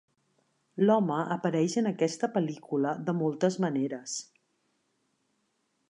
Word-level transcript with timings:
L'home 0.89 1.17
apareix 1.35 1.75
en 1.81 1.89
aquesta 1.91 2.31
pel·lícula 2.37 2.95
de 3.11 3.15
moltes 3.21 3.59
maneres. 3.67 4.19